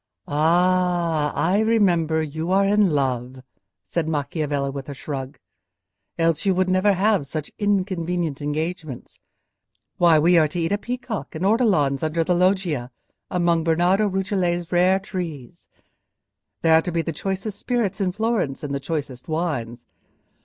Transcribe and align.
"Ah! 0.27 1.31
I 1.35 1.59
remember, 1.59 2.23
you 2.23 2.51
are 2.51 2.65
in 2.65 2.89
love," 2.89 3.43
said 3.83 4.07
Macchiavelli, 4.07 4.71
with 4.71 4.89
a 4.89 4.95
shrug, 4.95 5.37
"else 6.17 6.43
you 6.43 6.55
would 6.55 6.69
never 6.69 6.93
have 6.93 7.27
such 7.27 7.51
inconvenient 7.59 8.41
engagements. 8.41 9.19
Why, 9.97 10.17
we 10.17 10.39
are 10.39 10.47
to 10.47 10.59
eat 10.59 10.71
a 10.71 10.79
peacock 10.79 11.35
and 11.35 11.45
ortolans 11.45 12.01
under 12.01 12.23
the 12.23 12.33
loggia 12.33 12.89
among 13.29 13.63
Bernardo 13.63 14.07
Rucellai's 14.09 14.71
rare 14.71 14.97
trees; 14.99 15.69
there 16.63 16.73
are 16.73 16.81
to 16.81 16.91
be 16.91 17.03
the 17.03 17.13
choicest 17.13 17.59
spirits 17.59 18.01
in 18.01 18.11
Florence 18.11 18.63
and 18.63 18.73
the 18.73 18.79
choicest 18.79 19.27
wines. 19.27 19.85